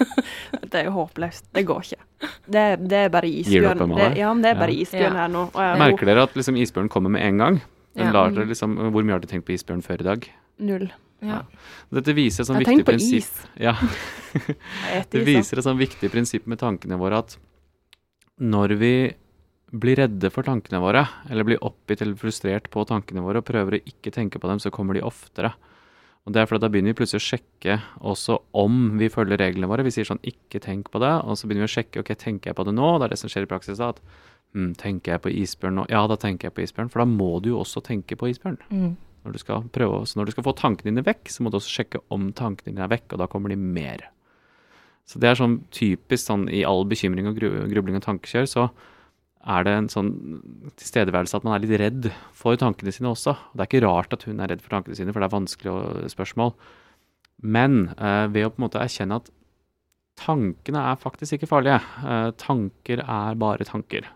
Det 0.70 0.80
er 0.82 0.86
jo 0.88 0.94
håpløst. 0.96 1.48
Det 1.54 1.64
går 1.66 1.84
ikke. 1.86 2.06
Det, 2.50 2.64
det 2.90 2.98
er 3.06 3.12
bare 3.14 3.30
isbjørn. 3.30 3.82
Det, 3.96 4.08
ja, 4.20 4.30
men 4.34 4.42
det 4.46 4.52
er 4.52 4.58
bare 4.60 4.74
Ja. 4.74 4.82
isbjørn 4.86 5.14
Ja. 5.16 5.22
her 5.24 5.30
nå. 5.34 5.44
Og 5.54 5.60
jeg, 5.64 5.80
Merker 5.82 6.06
dere 6.10 6.24
at 6.28 6.34
liksom 6.38 6.58
isbjørn 6.62 6.90
kommer 6.90 7.10
med 7.14 7.22
en 7.26 7.38
gang? 7.42 7.62
Den 7.98 8.06
Ja. 8.08 8.12
lar 8.14 8.30
dere 8.32 8.46
liksom, 8.50 8.76
Hvor 8.92 9.04
mye 9.04 9.12
har 9.18 9.20
dere 9.24 9.32
tenkt 9.34 9.46
på 9.48 9.54
isbjørn 9.58 9.82
før 9.86 10.02
i 10.02 10.08
dag? 10.10 10.28
Null. 10.60 10.90
Ja. 11.22 11.42
Dette 11.92 12.14
viser 12.16 12.42
et 12.44 12.48
sånn 12.50 12.62
viktig 12.64 12.86
prinsipp. 12.86 13.30
Ja, 13.60 13.74
Det 15.12 15.26
viser 15.26 15.58
et 15.60 15.66
sånn 15.66 15.78
viktig 15.80 16.10
prinsipp 16.14 16.46
med 16.48 16.60
tankene 16.62 16.98
våre 17.00 17.18
at 17.20 17.38
når 18.40 18.78
vi 18.80 18.94
blir 19.72 19.98
redde 20.00 20.32
for 20.32 20.44
tankene 20.44 20.80
våre, 20.82 21.04
eller 21.30 21.44
blir 21.46 21.60
oppgitt 21.62 22.02
eller 22.02 22.16
frustrert 22.16 22.70
på 22.72 22.86
tankene 22.88 23.22
våre 23.22 23.38
og 23.42 23.46
prøver 23.46 23.78
å 23.78 23.84
ikke 23.86 24.12
tenke 24.16 24.40
på 24.40 24.48
dem, 24.50 24.58
så 24.60 24.72
kommer 24.72 24.96
de 24.96 25.02
oftere. 25.06 25.52
Og 26.30 26.34
det 26.36 26.44
er 26.44 26.46
fordi 26.46 26.62
Da 26.62 26.70
begynner 26.70 26.94
vi 26.94 27.00
plutselig 27.00 27.24
å 27.24 27.26
sjekke 27.26 27.76
også 28.06 28.36
om 28.54 29.00
vi 29.00 29.10
følger 29.10 29.40
reglene 29.42 29.66
våre. 29.70 29.82
Vi 29.82 29.90
sier 29.96 30.06
sånn 30.06 30.22
'ikke 30.22 30.62
tenk 30.62 30.92
på 30.94 31.02
det', 31.02 31.26
og 31.26 31.34
så 31.34 31.48
begynner 31.50 31.66
vi 31.66 31.72
å 31.74 31.76
sjekke 31.76 32.00
ok, 32.00 32.14
tenker 32.14 32.52
jeg 32.52 32.56
på 32.56 32.66
det 32.66 32.76
nå. 32.76 33.00
Det 33.00 33.06
er 33.06 33.10
det 33.10 33.18
som 33.18 33.30
skjer 33.30 33.44
i 33.44 33.50
praksis. 33.50 33.78
da, 33.78 33.90
at 33.90 34.00
mm, 34.54 34.78
Tenker 34.78 35.12
jeg 35.14 35.22
på 35.22 35.34
isbjørn 35.34 35.76
nå? 35.76 35.90
Ja, 35.90 36.06
da 36.06 36.16
tenker 36.16 36.46
jeg 36.46 36.54
på 36.54 36.62
isbjørn. 36.62 36.92
For 36.92 37.00
da 37.00 37.06
må 37.06 37.42
du 37.42 37.50
jo 37.50 37.60
også 37.60 37.82
tenke 37.82 38.16
på 38.16 38.30
isbjørn. 38.30 38.60
Mm. 38.70 38.96
Når 39.26 39.32
du 39.34 39.40
skal 39.40 39.64
prøve, 39.74 40.06
så 40.06 40.18
når 40.18 40.26
du 40.26 40.32
skal 40.32 40.44
få 40.44 40.56
tankene 40.56 40.94
dine 40.94 41.04
vekk, 41.04 41.26
så 41.26 41.42
må 41.42 41.50
du 41.50 41.58
også 41.58 41.82
sjekke 41.82 42.00
om 42.12 42.32
tankene 42.32 42.76
dine 42.76 42.86
er 42.86 42.94
vekk, 42.94 43.14
og 43.14 43.20
da 43.20 43.28
kommer 43.28 43.50
de 43.50 43.56
mer. 43.56 43.98
Så 45.08 45.20
det 45.20 45.30
er 45.30 45.36
sånn 45.36 45.66
typisk 45.72 46.30
sånn 46.30 46.48
i 46.48 46.64
all 46.64 46.86
bekymring 46.86 47.26
og 47.26 47.36
grubling 47.38 47.98
og 47.98 48.06
tankekjør, 48.06 48.46
så 48.46 48.70
er 49.48 49.64
det 49.64 49.74
en 49.74 49.88
sånn 49.92 50.12
tilstedeværelse 50.80 51.40
at 51.40 51.46
man 51.48 51.56
er 51.56 51.64
litt 51.64 51.80
redd 51.80 52.10
for 52.36 52.60
tankene 52.60 52.92
sine 52.92 53.12
også. 53.14 53.36
Det 53.54 53.64
er 53.64 53.70
ikke 53.70 53.86
rart 53.86 54.16
at 54.16 54.26
hun 54.28 54.42
er 54.44 54.52
redd 54.52 54.64
for 54.64 54.76
tankene 54.76 54.98
sine, 55.00 55.14
for 55.16 55.24
det 55.24 55.30
er 55.30 55.36
vanskelige 55.38 56.12
spørsmål. 56.12 56.54
Men 57.40 57.86
eh, 57.96 58.26
ved 58.34 58.48
å 58.48 58.52
på 58.52 58.60
en 58.60 58.66
måte 58.68 58.82
erkjenne 58.84 59.22
at 59.22 59.30
tankene 60.20 60.82
er 60.92 61.00
faktisk 61.00 61.38
ikke 61.38 61.52
farlige. 61.54 61.80
Eh, 62.04 62.32
tanker 62.42 63.04
er 63.06 63.40
bare 63.40 63.68
tanker. 63.68 64.10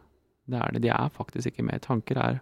Det 0.43 0.59
er 0.59 0.75
det. 0.75 0.83
De 0.83 0.91
er 0.91 1.15
faktisk 1.15 1.53
ikke 1.53 1.65
mer. 1.69 1.79
Tanker 1.83 2.19
er 2.19 2.41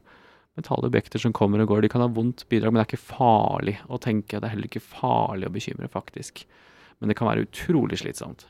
mentale 0.57 0.89
objekter 0.89 1.21
som 1.21 1.35
kommer 1.37 1.61
og 1.61 1.69
går. 1.69 1.85
De 1.85 1.91
kan 1.93 2.03
ha 2.03 2.09
vondt 2.11 2.47
bidrag, 2.49 2.73
men 2.73 2.81
det 2.81 2.87
er 2.87 2.91
ikke 2.91 3.11
farlig 3.13 3.77
å 3.87 4.01
tenke. 4.01 4.39
Det 4.39 4.47
er 4.47 4.55
heller 4.55 4.71
ikke 4.71 4.83
farlig 4.83 5.47
å 5.47 5.53
bekymre, 5.53 5.91
faktisk. 5.91 6.43
Men 6.99 7.11
det 7.11 7.17
kan 7.19 7.29
være 7.29 7.45
utrolig 7.45 8.01
slitsomt. 8.01 8.47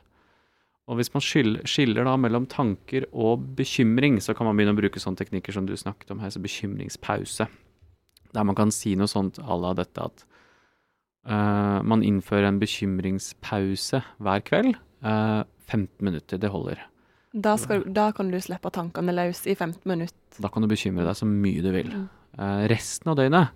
Og 0.90 0.98
hvis 0.98 1.12
man 1.14 1.24
skiller, 1.24 2.04
da 2.04 2.16
mellom 2.20 2.48
tanker 2.50 3.06
og 3.12 3.44
bekymring, 3.58 4.18
så 4.24 4.34
kan 4.36 4.48
man 4.50 4.58
begynne 4.58 4.74
å 4.76 4.80
bruke 4.80 5.02
sånne 5.02 5.22
teknikker 5.22 5.56
som 5.56 5.68
du 5.70 5.76
snakket 5.78 6.12
om 6.14 6.24
her, 6.24 6.34
så 6.34 6.42
bekymringspause. 6.42 7.48
Der 8.32 8.48
man 8.48 8.58
kan 8.58 8.74
si 8.74 8.96
noe 9.00 9.12
sånt 9.12 9.40
à 9.40 9.58
la 9.60 9.76
dette 9.78 10.04
at 10.04 10.26
uh, 11.30 11.80
man 11.86 12.04
innfører 12.04 12.50
en 12.50 12.60
bekymringspause 12.62 14.02
hver 14.20 14.46
kveld. 14.48 14.80
Uh, 15.06 15.44
15 15.72 16.04
minutter, 16.04 16.42
det 16.42 16.52
holder. 16.52 16.82
Da, 17.32 17.56
skal, 17.56 17.86
da 17.88 18.10
kan 18.12 18.32
du 18.32 18.40
slippe 18.44 18.72
tankene 18.76 19.14
løs 19.16 19.46
i 19.48 19.56
15 19.56 19.86
minutter. 19.88 20.18
Da 20.44 20.52
kan 20.52 20.66
du 20.66 20.68
bekymre 20.72 21.06
deg 21.08 21.16
så 21.16 21.28
mye 21.30 21.64
du 21.64 21.70
vil. 21.72 21.94
Eh, 22.36 22.64
resten 22.72 23.12
av 23.12 23.20
døgnet 23.20 23.56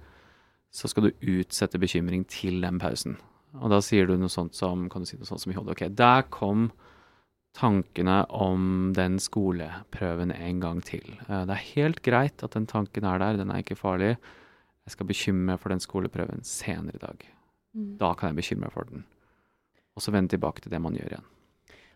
så 0.75 0.88
skal 0.91 1.09
du 1.09 1.27
utsette 1.35 1.79
bekymring 1.79 2.23
til 2.31 2.61
den 2.63 2.79
pausen. 2.79 3.17
Og 3.59 3.71
da 3.71 3.81
sier 3.83 4.07
du 4.07 4.15
noe 4.19 4.31
sånt 4.31 4.55
som 4.55 4.88
kan 4.91 5.03
du 5.03 5.09
si 5.09 5.19
noe 5.19 5.27
sånt 5.27 5.43
som 5.43 5.51
i 5.51 5.57
hodet. 5.57 5.75
Ok, 5.75 5.85
der 5.95 6.23
kom 6.31 6.69
tankene 7.55 8.24
om 8.35 8.93
den 8.95 9.19
skoleprøven 9.21 10.33
en 10.35 10.63
gang 10.63 10.81
til. 10.85 11.05
Eh, 11.27 11.45
det 11.47 11.55
er 11.55 11.69
helt 11.75 12.01
greit 12.05 12.43
at 12.43 12.57
den 12.57 12.67
tanken 12.69 13.07
er 13.07 13.21
der, 13.21 13.39
den 13.39 13.53
er 13.53 13.63
ikke 13.63 13.79
farlig. 13.79 14.15
Jeg 14.85 14.95
skal 14.97 15.09
bekymre 15.09 15.53
meg 15.53 15.62
for 15.62 15.74
den 15.74 15.83
skoleprøven 15.83 16.43
senere 16.45 17.00
i 17.00 17.03
dag. 17.05 17.29
Mm. 17.75 17.95
Da 18.01 18.13
kan 18.17 18.31
jeg 18.31 18.41
bekymre 18.41 18.67
meg 18.67 18.75
for 18.75 18.91
den. 18.91 19.05
Og 19.95 20.03
så 20.03 20.12
vende 20.12 20.35
tilbake 20.35 20.62
til 20.62 20.74
det 20.75 20.83
man 20.83 20.97
gjør 20.97 21.15
igjen. 21.15 21.31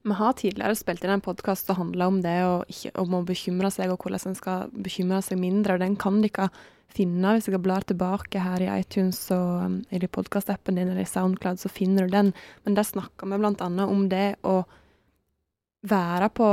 Vi 0.08 0.16
har 0.16 0.36
tidligere 0.40 0.78
spilt 0.80 1.04
inn 1.04 1.12
en 1.18 1.24
podkast 1.24 1.68
som 1.68 1.76
handler 1.76 2.08
om 2.08 2.20
det 2.24 2.36
ikke, 2.72 2.94
om 3.02 3.18
å 3.18 3.26
bekymre 3.28 3.70
seg, 3.74 3.92
og 3.92 4.00
hvordan 4.00 4.32
en 4.32 4.38
skal 4.38 4.70
bekymre 4.72 5.20
seg 5.26 5.42
mindre. 5.42 5.76
og 5.76 5.84
Den 5.84 5.98
kan 6.00 6.22
dere 6.24 6.48
finne 6.90 7.36
hvis 7.36 7.50
dere 7.50 7.60
blar 7.62 7.84
tilbake 7.86 8.42
her 8.42 8.64
i 8.64 8.70
iTunes 8.80 9.20
og 9.36 9.66
um, 9.68 9.76
i 9.92 10.00
podkastappen 10.08 10.80
din 10.80 10.88
eller 10.88 11.04
i 11.04 11.10
Soundcloud, 11.10 11.60
så 11.62 11.70
finner 11.70 12.08
du 12.08 12.16
den. 12.16 12.32
Men 12.64 12.80
der 12.80 12.88
snakker 12.88 13.28
vi 13.28 13.38
annet 13.38 13.84
om 13.84 14.08
det 14.10 14.40
å 14.48 14.62
være 15.88 16.30
på 16.36 16.50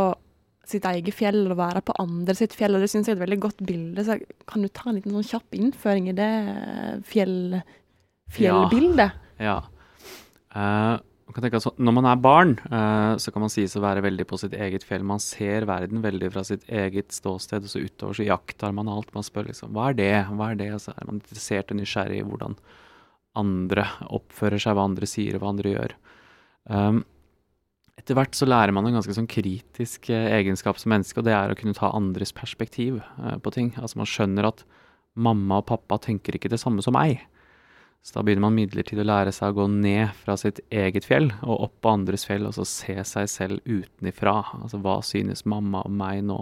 sitt 0.67 0.87
eget 0.91 1.15
fjell 1.15 1.45
og 1.47 1.59
være 1.61 1.83
på 1.87 1.95
andre 2.03 2.35
sitt 2.35 2.55
fjell, 2.57 2.75
og 2.75 2.83
det 2.83 2.91
syns 2.91 3.07
jeg 3.07 3.15
er 3.15 3.21
et 3.21 3.25
veldig 3.25 3.41
godt 3.45 3.61
bilde. 3.67 4.05
Så 4.07 4.19
kan 4.51 4.65
du 4.65 4.69
ta 4.69 4.91
en 4.91 4.99
liten 4.99 5.15
sånn 5.15 5.29
kjapp 5.29 5.59
innføring 5.59 6.09
i 6.11 6.17
det 6.17 6.31
fjell, 7.07 7.61
fjellbildet? 8.35 9.21
Ja. 9.43 9.61
Eh, 10.57 10.97
man 11.27 11.35
kan 11.35 11.43
tenke 11.43 11.59
at 11.59 11.81
når 11.83 11.95
man 11.97 12.07
er 12.07 12.19
barn, 12.23 12.53
uh, 12.71 13.19
så 13.19 13.33
kan 13.35 13.43
man 13.43 13.51
sies 13.51 13.75
å 13.75 13.83
være 13.83 14.05
veldig 14.05 14.29
på 14.31 14.39
sitt 14.39 14.53
eget 14.55 14.85
fjell. 14.87 15.03
Man 15.07 15.19
ser 15.23 15.67
verden 15.67 16.05
veldig 16.05 16.29
fra 16.31 16.45
sitt 16.47 16.63
eget 16.71 17.11
ståsted, 17.15 17.67
og 17.67 17.73
så 17.73 17.83
utover 17.83 18.15
så 18.15 18.29
jakter 18.29 18.75
man 18.75 18.91
alt. 18.93 19.11
Man 19.15 19.27
spør 19.27 19.49
liksom 19.49 19.75
hva 19.75 19.89
er 19.91 19.99
det, 19.99 20.13
hva 20.31 20.53
er 20.53 20.61
det? 20.61 20.71
Og 20.77 20.85
så 20.85 20.95
er 20.95 21.09
man 21.09 21.19
interessert 21.19 21.75
og 21.75 21.81
nysgjerrig 21.81 22.21
i 22.23 22.29
hvordan 22.29 22.55
andre 23.37 23.89
oppfører 24.07 24.63
seg, 24.63 24.79
hva 24.79 24.87
andre 24.87 25.11
sier 25.11 25.35
og 25.35 25.43
hva 25.43 25.51
andre 25.51 25.75
gjør. 25.75 25.97
Um, 26.71 27.03
etter 27.97 28.17
hvert 28.17 28.37
så 28.37 28.49
lærer 28.49 28.75
man 28.77 28.87
en 28.89 28.99
ganske 28.99 29.15
sånn 29.17 29.29
kritisk 29.31 30.11
eh, 30.13 30.29
egenskap 30.39 30.79
som 30.81 30.93
menneske, 30.93 31.21
og 31.21 31.27
det 31.29 31.33
er 31.37 31.53
å 31.53 31.57
kunne 31.59 31.77
ta 31.77 31.93
andres 31.97 32.35
perspektiv 32.37 33.01
eh, 33.01 33.39
på 33.41 33.53
ting. 33.55 33.73
Altså 33.81 34.03
man 34.03 34.11
skjønner 34.11 34.51
at 34.51 34.67
mamma 35.17 35.63
og 35.63 35.71
pappa 35.71 35.99
tenker 36.05 36.37
ikke 36.37 36.53
det 36.53 36.61
samme 36.61 36.85
som 36.85 36.97
meg. 36.97 37.25
Så 38.07 38.15
da 38.15 38.23
begynner 38.23 38.45
man 38.45 38.55
midlertidig 38.55 39.03
å 39.03 39.09
lære 39.09 39.33
seg 39.35 39.51
å 39.51 39.57
gå 39.57 39.65
ned 39.73 40.13
fra 40.21 40.37
sitt 40.39 40.61
eget 40.71 41.09
fjell 41.09 41.33
og 41.41 41.65
opp 41.65 41.81
på 41.83 41.95
andres 41.97 42.29
fjell, 42.29 42.45
og 42.47 42.55
så 42.55 42.69
se 42.69 42.95
seg 43.09 43.33
selv 43.33 43.65
utenifra. 43.67 44.37
Altså 44.61 44.79
hva 44.85 45.01
synes 45.03 45.43
mamma 45.49 45.83
om 45.89 45.97
meg 45.99 46.23
nå? 46.29 46.39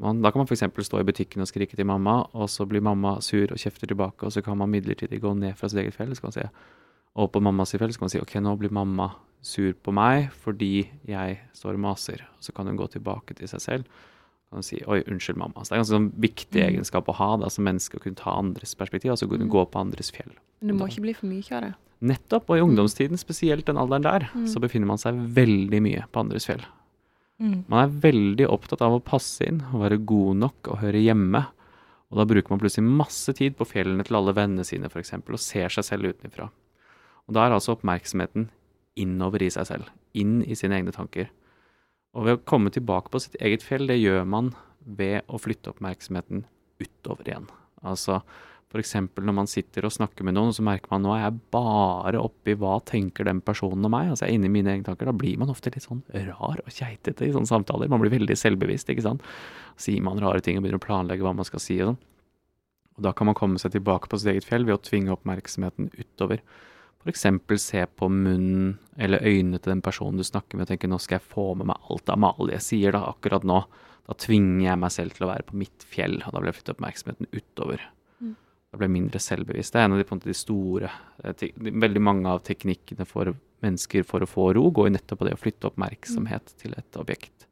Da 0.00 0.32
kan 0.32 0.40
man 0.40 0.48
f.eks. 0.48 0.64
stå 0.88 0.98
i 0.98 1.06
butikken 1.06 1.44
og 1.44 1.50
skrike 1.52 1.76
til 1.76 1.86
mamma, 1.86 2.22
og 2.32 2.48
så 2.50 2.64
blir 2.66 2.82
mamma 2.82 3.18
sur 3.22 3.52
og 3.52 3.60
kjefter 3.60 3.92
tilbake, 3.92 4.24
og 4.24 4.32
så 4.32 4.42
kan 4.42 4.58
man 4.58 4.72
midlertidig 4.72 5.20
gå 5.20 5.36
ned 5.36 5.60
fra 5.60 5.68
sitt 5.68 5.84
eget 5.84 5.98
fjell, 5.98 6.16
så 6.16 6.24
kan 6.24 6.32
man 6.32 6.38
si, 6.40 6.46
og 7.20 7.34
på 7.34 7.42
mammas 7.44 7.76
fjell, 7.76 7.92
så 7.92 8.00
kan 8.00 8.08
man 8.08 8.14
si 8.16 8.22
OK, 8.24 8.38
nå 8.40 8.56
blir 8.58 8.72
mamma 8.74 9.12
sur 9.42 9.72
på 9.72 9.92
meg 9.92 10.30
fordi 10.32 10.88
jeg 11.08 11.38
står 11.56 11.74
og 11.74 11.80
maser. 11.80 12.24
Så 12.40 12.52
kan 12.54 12.66
hun 12.66 12.76
gå 12.76 12.86
tilbake 12.92 13.34
til 13.36 13.48
seg 13.48 13.60
selv 13.60 13.84
og 14.52 14.64
si 14.66 14.80
oi, 14.90 14.98
unnskyld, 15.06 15.36
mamma. 15.38 15.62
Så 15.62 15.70
det 15.70 15.76
er 15.76 15.76
en 15.78 15.84
ganske 15.84 15.94
sånn 15.94 16.10
viktig 16.20 16.58
Mm. 16.60 16.68
egenskap 16.74 17.06
å 17.06 17.14
ha 17.14 17.36
da, 17.36 17.48
som 17.48 17.64
menneske, 17.64 17.94
å 17.96 18.02
kunne 18.02 18.16
ta 18.16 18.32
andres 18.36 18.74
perspektiv, 18.74 19.12
altså 19.12 19.28
kunne 19.28 19.46
Mm. 19.46 19.50
gå 19.50 19.64
på 19.70 19.78
andres 19.80 20.10
fjell. 20.10 20.32
Men 20.60 20.68
det 20.68 20.76
må 20.76 20.88
ikke 20.88 21.02
bli 21.02 21.12
for 21.14 21.26
mye 21.26 21.52
av 21.52 21.62
det. 21.62 21.74
Nettopp, 22.02 22.50
og 22.50 22.56
i 22.56 22.60
ungdomstiden, 22.60 23.16
spesielt 23.16 23.64
den 23.66 23.76
alderen 23.76 24.02
der, 24.02 24.28
Mm. 24.34 24.46
så 24.48 24.58
befinner 24.60 24.86
man 24.86 24.98
seg 24.98 25.14
veldig 25.14 25.80
mye 25.80 26.04
på 26.12 26.18
andres 26.20 26.46
fjell. 26.46 26.64
Mm. 27.40 27.64
Man 27.68 27.88
er 27.88 27.92
veldig 28.00 28.46
opptatt 28.50 28.82
av 28.82 28.92
å 29.00 29.04
passe 29.04 29.46
inn 29.46 29.60
å 29.72 29.78
være 29.88 30.04
god 30.04 30.36
nok 30.36 30.68
og 30.68 30.78
høre 30.80 31.00
hjemme. 31.00 31.46
Og 32.10 32.18
da 32.18 32.24
bruker 32.24 32.50
man 32.50 32.58
plutselig 32.58 32.84
masse 32.90 33.32
tid 33.32 33.56
på 33.56 33.64
fjellene 33.64 34.04
til 34.04 34.16
alle 34.16 34.34
vennene 34.34 34.64
sine, 34.64 34.86
f.eks., 34.86 35.12
og 35.14 35.38
ser 35.38 35.68
seg 35.68 35.84
selv 35.84 36.12
utenfra. 36.12 36.50
Og 37.28 37.34
da 37.34 37.46
er 37.46 37.52
altså 37.52 37.76
oppmerksomheten 37.78 38.48
innover 38.98 39.44
i 39.44 39.50
seg 39.52 39.68
selv, 39.68 39.90
inn 40.16 40.40
i 40.42 40.56
sine 40.58 40.78
egne 40.78 40.94
tanker. 40.94 41.30
Og 42.16 42.26
ved 42.26 42.38
å 42.38 42.44
komme 42.48 42.72
tilbake 42.74 43.12
på 43.12 43.20
sitt 43.22 43.36
eget 43.38 43.62
fjell, 43.62 43.86
det 43.86 44.00
gjør 44.00 44.24
man 44.26 44.54
ved 44.80 45.22
å 45.30 45.38
flytte 45.38 45.70
oppmerksomheten 45.74 46.44
utover 46.80 47.28
igjen. 47.28 47.46
Altså 47.86 48.20
f.eks. 48.70 48.94
når 49.18 49.34
man 49.34 49.48
sitter 49.50 49.86
og 49.86 49.94
snakker 49.94 50.26
med 50.26 50.36
noen, 50.36 50.52
så 50.54 50.62
merker 50.62 50.92
man 50.92 51.02
nå 51.02 51.10
er 51.16 51.24
jeg 51.24 51.40
bare 51.54 52.20
oppi 52.22 52.54
hva 52.58 52.76
tenker 52.86 53.26
den 53.26 53.40
personen 53.42 53.86
om 53.86 53.94
meg. 53.94 54.12
Altså 54.12 54.26
jeg 54.26 54.36
er 54.36 54.38
inne 54.38 54.46
i 54.46 54.54
mine 54.54 54.74
egne 54.74 54.86
tanker. 54.86 55.10
Da 55.10 55.14
blir 55.16 55.40
man 55.40 55.50
ofte 55.50 55.72
litt 55.74 55.86
sånn 55.86 56.04
rar 56.28 56.62
og 56.62 56.70
keitete 56.70 57.26
i 57.26 57.32
sånne 57.34 57.50
samtaler. 57.50 57.90
Man 57.90 58.02
blir 58.02 58.14
veldig 58.14 58.36
selvbevisst, 58.38 58.92
ikke 58.94 59.06
sant. 59.08 59.26
Sier 59.80 60.02
man 60.06 60.22
rare 60.22 60.42
ting 60.44 60.58
og 60.58 60.64
begynner 60.64 60.78
å 60.78 60.86
planlegge 60.86 61.26
hva 61.26 61.34
man 61.34 61.48
skal 61.48 61.62
si 61.62 61.80
og 61.82 61.92
sånn. 61.92 62.00
Og 62.98 63.06
da 63.06 63.14
kan 63.16 63.30
man 63.30 63.38
komme 63.38 63.58
seg 63.58 63.74
tilbake 63.74 64.10
på 64.10 64.20
sitt 64.20 64.30
eget 64.34 64.46
fjell 64.46 64.66
ved 64.68 64.76
å 64.76 64.82
tvinge 64.86 65.14
oppmerksomheten 65.16 65.90
utover. 65.96 66.44
F.eks. 67.00 67.24
se 67.62 67.86
på 67.86 68.08
munnen 68.12 68.74
eller 69.00 69.22
øynene 69.24 69.58
til 69.58 69.72
den 69.72 69.84
personen 69.84 70.20
du 70.20 70.24
snakker 70.26 70.58
med 70.58 70.66
og 70.66 70.72
tenke 70.74 70.90
nå 70.90 70.98
skal 71.00 71.16
jeg 71.16 71.30
få 71.32 71.54
med 71.56 71.70
meg 71.70 71.88
alt 71.88 72.12
Amalie 72.12 72.60
sier 72.60 72.92
da 72.92 73.06
akkurat 73.08 73.46
nå. 73.48 73.62
Da 74.10 74.16
tvinger 74.18 74.66
jeg 74.66 74.80
meg 74.82 74.92
selv 74.92 75.16
til 75.16 75.24
å 75.24 75.30
være 75.30 75.46
på 75.48 75.56
mitt 75.60 75.86
fjell, 75.86 76.18
og 76.26 76.34
da 76.34 76.40
vil 76.40 76.50
jeg 76.50 76.58
flytte 76.58 76.74
oppmerksomheten 76.74 77.28
utover. 77.30 77.84
Mm. 78.18 78.34
Da 78.34 78.80
blir 78.80 78.88
jeg 78.88 78.96
mindre 78.96 79.22
selvbevisst. 79.22 79.72
Det 79.72 79.80
er 79.80 79.88
en 79.88 79.94
av 79.96 80.02
de, 80.02 80.06
måte, 80.10 80.28
de 80.28 80.36
store 80.36 80.90
eh, 81.22 81.36
de, 81.40 81.52
Veldig 81.86 82.02
mange 82.04 82.32
av 82.32 82.42
teknikkene 82.46 83.06
for 83.08 83.32
mennesker 83.64 84.04
for 84.08 84.24
å 84.24 84.28
få 84.28 84.50
ro 84.56 84.66
går 84.74 84.88
jo 84.88 84.94
nettopp 84.96 85.20
på 85.20 85.28
det 85.28 85.36
å 85.36 85.40
flytte 85.40 85.70
oppmerksomhet 85.70 86.54
til 86.60 86.74
et 86.76 87.00
objekt. 87.00 87.46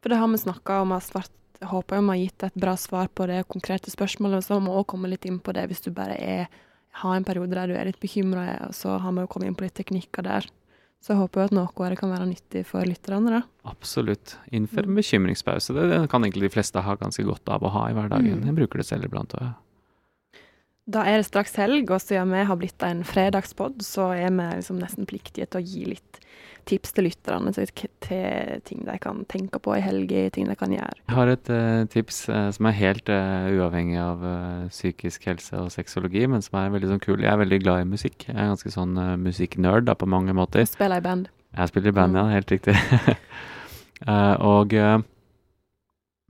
For 0.00 0.12
det 0.12 0.20
har 0.20 0.30
vi 0.30 0.38
snakka 0.38 0.80
om, 0.84 0.94
og 0.96 1.02
svart, 1.02 1.32
jeg 1.60 1.70
håper 1.70 2.02
vi 2.02 2.12
har 2.12 2.20
gitt 2.20 2.46
et 2.46 2.58
bra 2.66 2.76
svar 2.78 3.08
på 3.12 3.26
det 3.30 3.40
konkrete 3.50 3.92
spørsmålet. 3.92 4.44
Så 4.46 4.58
må 4.60 4.70
vi 4.70 4.80
også 4.80 4.92
komme 4.92 5.10
litt 5.12 5.26
inn 5.28 5.40
på 5.42 5.54
det 5.56 5.68
hvis 5.70 5.82
du 5.86 5.90
bare 5.94 6.16
er, 6.16 6.48
har 7.02 7.16
en 7.16 7.26
periode 7.26 7.56
der 7.56 7.70
du 7.70 7.76
er 7.76 7.88
litt 7.88 8.00
bekymra, 8.00 8.46
og 8.68 8.76
så 8.76 8.96
har 9.02 9.12
vi 9.12 9.24
jo 9.24 9.30
kommet 9.32 9.50
inn 9.50 9.58
på 9.58 9.66
litt 9.66 9.76
teknikker 9.76 10.24
der. 10.26 10.48
Så 11.04 11.12
jeg 11.12 11.20
håper 11.20 11.42
jo 11.42 11.46
at 11.46 11.54
noe 11.54 11.68
av 11.70 11.92
det 11.92 11.98
kan 12.00 12.10
være 12.10 12.26
nyttig 12.26 12.64
for 12.66 12.86
lytterne. 12.88 13.36
da. 13.36 13.42
Absolutt. 13.68 14.38
Innfør 14.56 14.88
en 14.88 14.96
bekymringspause. 14.98 15.76
Det, 15.76 15.84
det 15.92 16.00
kan 16.10 16.24
egentlig 16.24 16.48
de 16.48 16.54
fleste 16.56 16.82
ha 16.82 16.96
ganske 16.98 17.22
godt 17.28 17.52
av 17.52 17.62
å 17.62 17.70
ha 17.74 17.84
i 17.90 17.94
hverdagen. 17.94 18.40
Mm. 18.40 18.48
Jeg 18.48 18.56
bruker 18.56 18.82
det 18.82 18.88
selv 18.88 19.06
iblant. 19.06 19.36
Og, 19.38 19.52
Da 20.86 21.02
er 21.02 21.18
det 21.18 21.26
straks 21.26 21.56
helg, 21.58 21.90
og 21.90 21.98
siden 21.98 22.30
vi 22.30 22.44
har 22.46 22.58
blitt 22.60 22.82
en 22.86 23.00
fredagspod, 23.06 23.80
så 23.82 24.12
er 24.14 24.30
vi 24.30 24.44
liksom 24.60 24.78
nesten 24.78 25.08
pliktige 25.10 25.48
til 25.50 25.58
å 25.58 25.66
gi 25.66 25.84
litt 25.96 26.20
tips 26.66 26.92
til 26.96 27.06
lytterne 27.06 27.52
til, 27.54 27.68
ting 28.66 28.80
de 28.86 28.94
kan 29.02 29.20
tenke 29.30 29.58
på 29.62 29.76
i 29.76 29.82
helga, 29.82 30.24
ting 30.34 30.48
de 30.50 30.56
kan 30.58 30.72
gjøre. 30.74 30.96
Jeg 31.06 31.14
har 31.14 31.30
et 31.30 31.50
uh, 31.50 31.84
tips 31.90 32.20
uh, 32.30 32.48
som 32.54 32.66
er 32.70 32.74
helt 32.78 33.10
uh, 33.10 33.46
uavhengig 33.54 33.98
av 34.02 34.24
psykisk 34.70 35.26
helse 35.30 35.58
og 35.62 35.70
sexologi, 35.74 36.24
men 36.30 36.42
som 36.42 36.58
er 36.58 36.74
veldig 36.74 36.90
sånn 36.90 37.02
kul. 37.02 37.22
Jeg 37.22 37.30
er 37.32 37.42
veldig 37.42 37.60
glad 37.62 37.82
i 37.84 37.90
musikk. 37.90 38.26
Jeg 38.28 38.34
er 38.34 38.50
ganske 38.50 38.74
sånn 38.74 38.98
musikknerd 39.22 39.90
på 39.94 40.10
mange 40.10 40.34
måter. 40.38 40.66
Spiller 40.70 41.02
i 41.02 41.06
band. 41.06 41.30
Jeg 41.56 41.70
spiller 41.72 41.94
i 41.94 41.98
band, 41.98 42.14
Mm. 42.14 42.18
ja. 42.22 42.26
Helt 42.34 42.50
riktig. 42.50 42.74
Og 44.54 44.74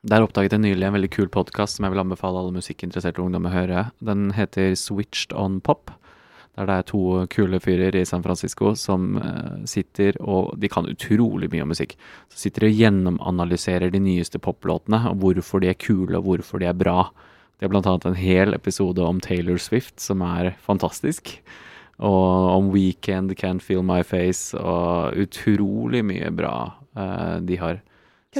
der 0.07 0.23
oppdaget 0.23 0.55
jeg 0.55 0.63
nylig 0.63 0.87
en 0.87 0.95
veldig 0.95 1.11
kul 1.11 1.29
podkast 1.35 1.77
som 1.77 1.87
jeg 1.87 1.95
vil 1.95 2.01
anbefale 2.05 2.39
alle 2.39 2.55
musikkinteresserte 2.55 3.23
ungdommer 3.23 3.51
å 3.51 3.57
høre. 3.57 3.85
Den 3.99 4.29
heter 4.37 4.77
Switched 4.79 5.35
on 5.35 5.59
Pop. 5.67 5.91
Der 6.57 6.69
det 6.71 6.77
er 6.77 6.87
to 6.89 7.01
kule 7.33 7.59
fyrer 7.61 7.97
i 7.99 8.05
San 8.09 8.23
Francisco 8.25 8.71
som 8.79 9.19
eh, 9.19 9.65
sitter 9.69 10.17
og 10.23 10.55
De 10.63 10.71
kan 10.73 10.87
utrolig 10.89 11.51
mye 11.53 11.65
om 11.67 11.73
musikk. 11.75 11.97
Så 12.31 12.47
sitter 12.47 12.65
de 12.65 12.71
og 12.71 12.79
gjennomanalyserer 12.81 13.93
de 13.93 14.01
nyeste 14.01 14.41
poplåtene, 14.41 15.03
og 15.11 15.19
hvorfor 15.25 15.61
de 15.61 15.73
er 15.73 15.81
kule, 15.81 16.17
og 16.17 16.31
hvorfor 16.31 16.63
de 16.63 16.71
er 16.71 16.79
bra. 16.79 17.11
De 17.59 17.67
har 17.67 17.77
annet 17.77 18.07
en 18.09 18.17
hel 18.21 18.55
episode 18.57 19.03
om 19.03 19.21
Taylor 19.21 19.59
Swift, 19.61 19.99
som 20.01 20.23
er 20.25 20.55
fantastisk. 20.65 21.35
Og 21.99 22.55
om 22.55 22.71
Weekend, 22.73 23.35
Can't 23.37 23.65
Feel 23.65 23.85
My 23.85 24.01
Face, 24.07 24.57
og 24.57 25.19
utrolig 25.19 26.05
mye 26.07 26.31
bra 26.31 26.57
eh, 26.95 27.37
de 27.43 27.61
har. 27.61 27.83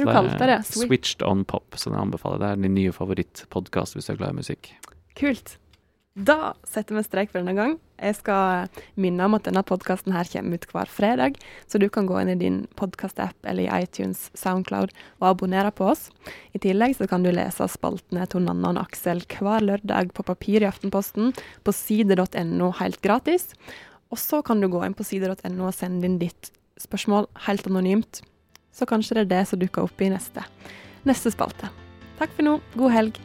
Hva 0.05 0.13
du 0.13 0.17
kalte 0.19 0.49
det? 0.49 0.59
Switched. 0.65 0.87
Switched 0.87 1.27
on 1.27 1.45
Pop, 1.47 1.77
som 1.79 1.95
jeg 1.95 2.01
anbefaler. 2.01 2.43
Det 2.43 2.51
er 2.51 2.65
din 2.67 2.77
nye 2.77 2.95
favorittpodkast 2.95 3.97
hvis 3.97 4.09
du 4.09 4.15
er 4.15 4.21
glad 4.21 4.35
i 4.35 4.41
musikk. 4.43 4.73
Kult. 5.17 5.57
Da 6.17 6.55
setter 6.65 6.97
vi 6.97 7.03
strek 7.05 7.29
for 7.29 7.43
denne 7.43 7.53
gang. 7.53 7.75
Jeg 8.01 8.15
skal 8.17 8.71
minne 8.97 9.25
om 9.25 9.35
at 9.37 9.45
denne 9.45 9.61
podkasten 9.65 10.15
her 10.15 10.25
kommer 10.31 10.57
ut 10.57 10.65
hver 10.71 10.89
fredag, 10.89 11.37
så 11.69 11.77
du 11.77 11.85
kan 11.93 12.07
gå 12.09 12.17
inn 12.17 12.31
i 12.33 12.37
din 12.41 12.57
podkastapp 12.77 13.37
eller 13.45 13.67
i 13.67 13.83
iTunes, 13.85 14.31
Soundcloud 14.37 14.95
og 15.19 15.27
abonnere 15.29 15.69
på 15.77 15.91
oss. 15.91 16.07
I 16.57 16.61
tillegg 16.63 16.95
så 16.97 17.05
kan 17.09 17.25
du 17.25 17.29
lese 17.33 17.69
spaltene 17.69 18.25
til 18.29 18.45
Nanna 18.47 18.73
og 18.73 18.87
Aksel 18.87 19.21
hver 19.29 19.65
lørdag 19.65 20.09
på 20.17 20.25
papir 20.25 20.65
i 20.65 20.69
Aftenposten 20.69 21.35
på 21.61 21.75
side.no 21.75 22.71
helt 22.81 23.01
gratis. 23.05 23.51
Og 24.09 24.17
så 24.17 24.41
kan 24.41 24.61
du 24.61 24.71
gå 24.73 24.81
inn 24.87 24.97
på 24.97 25.05
side.no 25.05 25.69
og 25.69 25.77
sende 25.77 26.09
inn 26.09 26.17
ditt 26.21 26.49
spørsmål 26.81 27.29
helt 27.45 27.69
anonymt. 27.69 28.23
Så 28.77 28.85
kanskje 28.85 29.17
det 29.17 29.25
er 29.25 29.31
det 29.31 29.45
som 29.49 29.61
dukker 29.61 29.87
opp 29.87 30.01
i 30.05 30.11
neste, 30.13 30.43
neste 31.07 31.33
spalte. 31.33 31.71
Takk 32.19 32.33
for 32.37 32.45
nå. 32.45 32.59
God 32.77 32.93
helg. 32.93 33.17